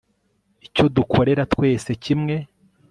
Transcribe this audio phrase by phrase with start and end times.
[0.65, 2.35] icyo dukorera twese kimwe